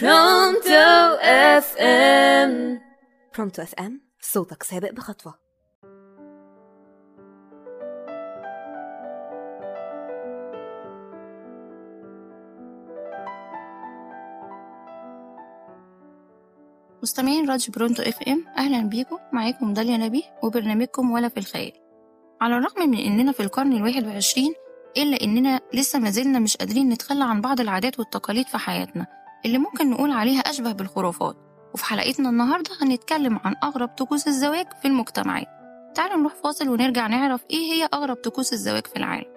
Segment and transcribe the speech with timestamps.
[0.00, 2.80] Pronto FM
[3.34, 5.34] Pronto FM صوتك سابق بخطوة.
[17.02, 19.18] مستمعين راديو Pronto FM أهلا بيكم.
[19.32, 21.72] معاكم داليا نبيه وبرنامجكم ولا في الخيال
[22.40, 24.54] على الرغم من إننا في القرن الواحد وعشرين
[24.96, 29.06] إلا إننا لسه ما زلنا مش قادرين نتخلى عن بعض العادات والتقاليد في حياتنا.
[29.46, 31.36] اللي ممكن نقول عليها أشبه بالخرافات.
[31.74, 35.46] وفي حلقتنا النهارده هنتكلم عن أغرب طقوس الزواج في المجتمعات.
[35.94, 39.35] تعالوا نروح فاصل ونرجع نعرف إيه هي أغرب طقوس الزواج في العالم.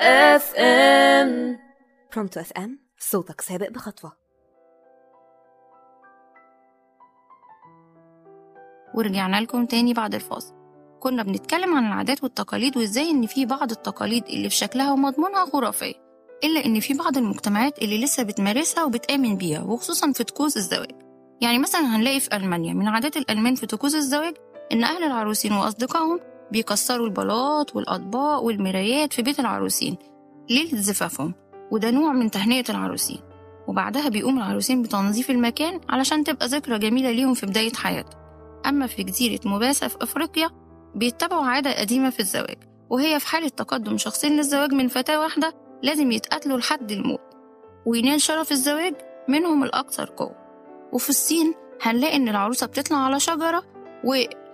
[0.00, 1.58] FM
[2.12, 4.12] Pronto FM صوتك سابق بخطوه
[8.94, 10.54] ورجعنا لكم تاني بعد الفاصل.
[11.00, 15.94] كنا بنتكلم عن العادات والتقاليد وإزاي إن في بعض التقاليد اللي في شكلها ومضمونها خرافية
[16.44, 20.90] إلا إن في بعض المجتمعات اللي لسه بتمارسها وبتآمن بيها وخصوصا في طقوس الزواج.
[21.40, 24.34] يعني مثلا هنلاقي في ألمانيا من عادات الألمان في طقوس الزواج
[24.72, 26.20] إن أهل العروسين وأصدقائهم
[26.52, 29.96] بيكسروا البلاط والأطباق والمرايات في بيت العروسين.
[30.50, 31.34] ليلة زفافهم
[31.70, 33.18] وده نوع من تهنئة العروسين.
[33.68, 38.20] وبعدها بيقوم العروسين بتنظيف المكان علشان تبقى ذكرى جميلة ليهم في بداية حياتهم.
[38.66, 40.50] أما في جزيرة موباسا في أفريقيا
[40.94, 42.56] بيتبعوا عادة قديمة في الزواج
[42.90, 47.20] وهي في حالة تقدم شخصين للزواج من فتاة واحدة لازم يتقاتلوا لحد الموت.
[47.86, 48.94] وينال شرف الزواج
[49.28, 50.36] منهم الأكثر قوة.
[50.92, 53.62] وفي الصين هنلاقي إن العروسة بتطلع على شجرة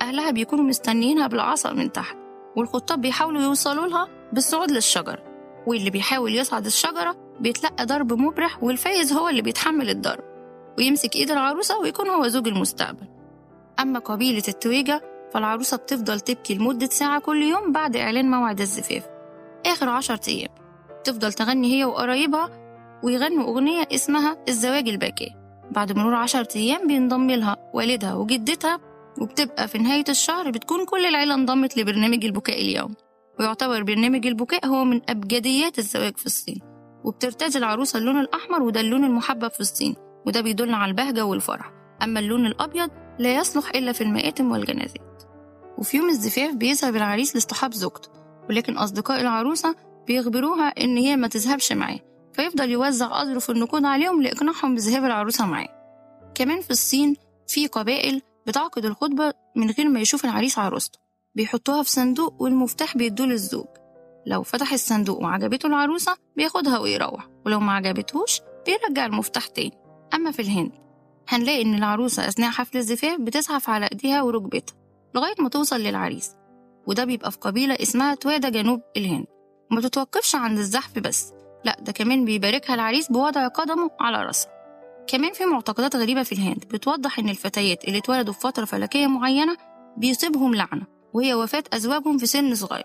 [0.00, 2.16] وأهلها بيكونوا مستنيينها بالعصا من تحت
[2.56, 5.18] والخطاب بيحاولوا يوصلوا لها بالصعود للشجرة
[5.66, 10.24] واللي بيحاول يصعد الشجرة بيتلقى ضرب مبرح والفايز هو اللي بيتحمل الضرب
[10.78, 13.06] ويمسك إيد العروسة ويكون هو زوج المستقبل.
[13.80, 15.02] أما قبيلة التويجة
[15.34, 19.06] فالعروسة بتفضل تبكي لمدة ساعة كل يوم بعد إعلان موعد الزفاف.
[19.66, 20.50] آخر عشر أيام
[21.04, 22.50] تفضل تغني هي وقرايبها
[23.02, 25.34] ويغنوا أغنية اسمها الزواج الباكي.
[25.70, 28.80] بعد مرور عشر أيام بينضم لها والدها وجدتها
[29.20, 32.94] وبتبقى في نهاية الشهر بتكون كل العيلة انضمت لبرنامج البكاء اليوم.
[33.40, 36.60] ويعتبر برنامج البكاء هو من أبجديات الزواج في الصين.
[37.04, 39.96] وبترتدي العروسة اللون الأحمر وده اللون المحبب في الصين
[40.26, 41.72] وده بيدل على البهجة والفرح.
[42.02, 45.22] أما اللون الأبيض لا يصلح إلا في المآتم والجنازات.
[45.78, 48.08] وفي يوم الزفاف بيذهب العريس لاصطحاب زوجته
[48.48, 49.74] ولكن أصدقاء العروسة
[50.06, 51.98] بيخبروها إن هي ما تذهبش معاه
[52.32, 55.68] فيفضل يوزع أظرف النقود عليهم لإقناعهم بذهاب العروسة معاه.
[56.34, 57.16] كمان في الصين
[57.48, 60.98] في قبائل بتعقد الخطبة من غير ما يشوف العريس عروسته
[61.34, 63.66] بيحطوها في صندوق والمفتاح بيدوه للزوج.
[64.26, 69.78] لو فتح الصندوق وعجبته العروسة بياخدها ويروح ولو ما عجبتهوش بيرجع المفتاح تاني.
[70.14, 70.72] أما في الهند
[71.28, 74.74] هنلاقي إن العروسة أثناء حفل الزفاف بتزحف على إيديها وركبتها
[75.14, 76.30] لغاية ما توصل للعريس
[76.86, 79.26] وده بيبقى في قبيلة اسمها تويدا جنوب الهند.
[79.70, 81.32] وما تتوقفش عند الزحف بس
[81.64, 84.55] لأ ده كمان بيباركها العريس بوضع قدمه على راسها.
[85.08, 89.56] كمان في معتقدات غريبة في الهند بتوضح إن الفتيات اللي اتولدوا في فترة فلكية معينة
[89.96, 92.84] بيصيبهم لعنة وهي وفاة أزواجهم في سن صغير.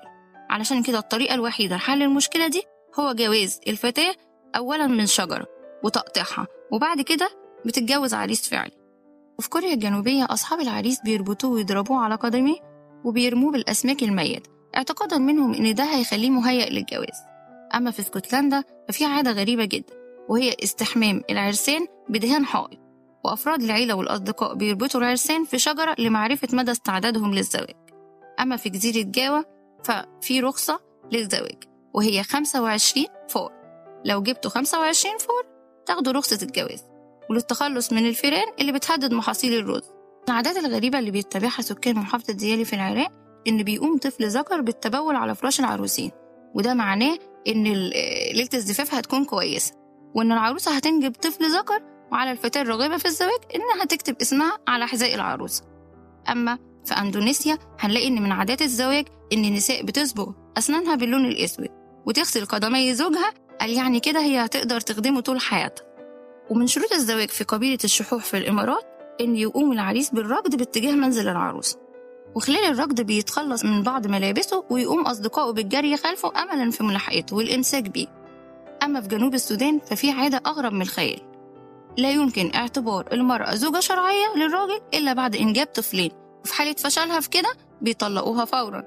[0.50, 2.64] علشان كده الطريقة الوحيدة لحل المشكلة دي
[3.00, 4.16] هو جواز الفتاة
[4.56, 5.46] أولا من شجرة
[5.84, 7.30] وتقطيعها وبعد كده
[7.66, 8.72] بتتجوز عريس فعلي.
[9.40, 12.56] وفي كوريا الجنوبية أصحاب العريس بيربطوه ويضربوه على قدميه
[13.04, 17.18] وبيرموه بالأسماك الميتة اعتقادا منهم إن ده هيخليه مهيأ للجواز.
[17.76, 20.01] أما في اسكتلندا ففي عادة غريبة جدا.
[20.32, 22.80] وهي استحمام العرسان بدهان حائط
[23.26, 27.76] وأفراد العيلة والأصدقاء بيربطوا العرسان في شجرة لمعرفة مدى استعدادهم للزواج.
[28.40, 29.44] أما في جزيرة جاوا
[29.84, 30.80] ففي رخصة
[31.12, 31.64] للزواج
[31.94, 33.52] وهي 25 فور.
[34.06, 35.44] لو جبتوا 25 فور
[35.86, 36.84] تاخدوا رخصة الجواز
[37.30, 39.92] وللتخلص من الفيران اللي بتهدد محاصيل الرز.
[40.30, 43.12] العادات الغريبة اللي بيتبعها سكان محافظة ديالي في العراق
[43.48, 46.12] إن بيقوم طفل ذكر بالتبول على فراش العروسين
[46.56, 47.18] وده معناه
[47.48, 49.81] إن ليلة الزفاف هتكون كويسة.
[50.16, 51.82] وإن العروسة هتنجب طفل ذكر
[52.12, 55.64] وعلى الفتاة الراغبة في الزواج إنها تكتب اسمها على حذاء العروسة.
[56.30, 61.70] أما في أندونيسيا هنلاقي إن من عادات الزواج إن النساء بتصبغ أسنانها باللون الأسود
[62.06, 65.84] وتغسل قدمي زوجها قال يعني كده هي هتقدر تخدمه طول حياتها.
[66.50, 68.84] ومن شروط الزواج في قبيلة الشحوح في الإمارات
[69.22, 71.80] إن يقوم العريس بالركض باتجاه منزل العروسة.
[72.36, 78.08] وخلال الركض بيتخلص من بعض ملابسه ويقوم أصدقائه بالجري خلفه أملا في ملاحقته والإمساك بيه.
[78.84, 81.22] أما في جنوب السودان ففي عادة أغرب من الخيال.
[81.98, 86.12] لا يمكن اعتبار المرأة زوجة شرعية للراجل إلا بعد إنجاب طفلين
[86.44, 87.50] وفي حالة فشلها في كده
[87.82, 88.84] بيطلقوها فورا.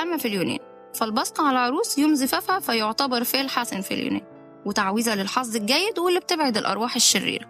[0.00, 0.58] أما في اليونان
[0.94, 4.22] فالبصق على العروس يوم زفافها فيعتبر فعل حسن في اليونان
[4.66, 7.46] وتعويذة للحظ الجيد واللي بتبعد الأرواح الشريرة.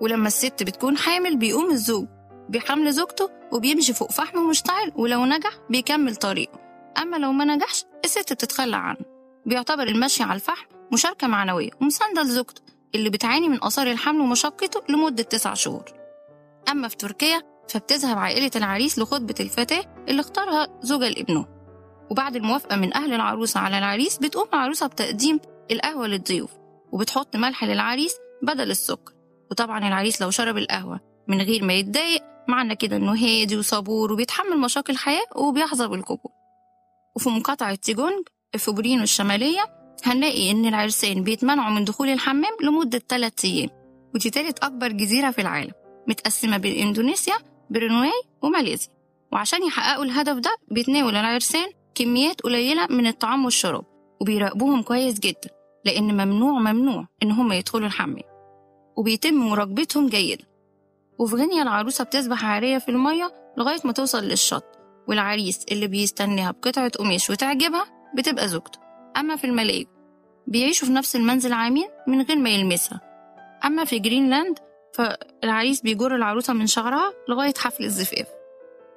[0.00, 2.06] ولما الست بتكون حامل بيقوم الزوج
[2.48, 6.58] بحمل زوجته وبيمشي فوق فحم مشتعل ولو نجح بيكمل طريقه.
[7.02, 9.00] أما لو ما نجحش الست بتتخلى عنه.
[9.46, 12.62] بيعتبر المشي على الفحم مشاركة معنوية ومساندة لزوجته
[12.94, 15.84] اللي بتعاني من آثار الحمل ومشقته لمدة تسع شهور.
[16.70, 21.46] أما في تركيا فبتذهب عائلة العريس لخطبة الفتاة اللي اختارها زوجها لابنه.
[22.10, 25.40] وبعد الموافقة من أهل العروسة على العريس بتقوم العروسة بتقديم
[25.70, 26.50] القهوة للضيوف
[26.92, 29.12] وبتحط ملح للعريس بدل السكر.
[29.50, 34.58] وطبعا العريس لو شرب القهوة من غير ما يتضايق معنى كده إنه هادي وصبور وبيتحمل
[34.58, 36.32] مشاكل الحياة وبيحظى بالقبول.
[37.16, 43.48] وفي مقاطعة تيجونج في بورينو الشمالية هنلاقي إن العرسان بيتمنعوا من دخول الحمام لمدة 3
[43.48, 43.68] أيام
[44.14, 45.72] ودي تالت أكبر جزيرة في العالم
[46.08, 47.34] متقسمة بين إندونيسيا
[47.70, 48.12] برونواي
[48.42, 48.88] وماليزيا.
[49.32, 53.84] وعشان يحققوا الهدف ده بيتناول العرسان كميات قليلة من الطعام والشراب
[54.20, 55.50] وبيراقبوهم كويس جدا
[55.84, 58.22] لأن ممنوع ممنوع إن هم يدخلوا الحمام.
[58.96, 60.44] وبيتم مراقبتهم جيدا.
[61.18, 64.64] وفي غينيا العروسة بتسبح عارية في المية لغاية ما توصل للشط
[65.08, 67.84] والعريس اللي بيستناها بقطعة قماش وتعجبها
[68.16, 68.87] بتبقى زوجته.
[69.18, 69.86] أما في الملايو
[70.46, 73.00] بيعيشوا في نفس المنزل عامين من غير ما يلمسها.
[73.64, 74.58] أما في جرينلاند
[74.94, 78.26] فالعريس بيجر العروسة من شعرها لغاية حفل الزفاف.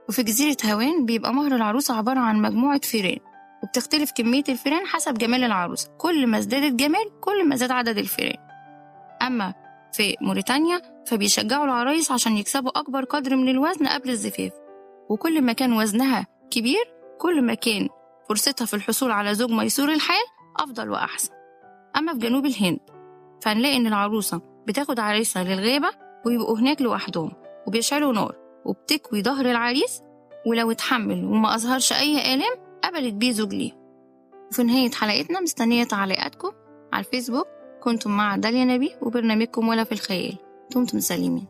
[0.10, 3.18] وفي جزيرة هاوان بيبقى مهر العروسة عبارة عن مجموعة فيران
[3.64, 5.90] وبتختلف كمية الفيران حسب جمال العروسة.
[5.98, 8.38] كل ما ازدادت جمال كل ما زاد عدد الفيران.
[9.22, 9.54] أما
[9.94, 14.52] في موريتانيا فبيشجعوا العرايس عشان يكسبوا أكبر قدر من الوزن قبل الزفاف.
[15.10, 17.90] وكل ما كان وزنها كبير كل ما كان
[18.32, 20.26] فرصتها في الحصول على زوج ميسور الحال
[20.60, 21.32] أفضل وأحسن.
[21.98, 22.80] أما في جنوب الهند
[23.42, 25.90] فهنلاقي إن العروسة بتاخد عريسها للغابة
[26.26, 27.32] ويبقوا هناك لوحدهم
[27.68, 28.36] وبيشعلوا نار
[28.66, 30.02] وبتكوي ظهر العريس
[30.46, 33.72] ولو اتحمل وما أظهرش أي آلام قبلت بيه زوج ليه
[34.52, 36.52] وفي نهاية حلقتنا مستنية تعليقاتكم
[36.94, 37.48] على الفيسبوك.
[37.84, 40.38] كنتم مع داليا نبي وبرنامجكم ولا في الخيال.
[40.76, 41.48] دمتم سالمين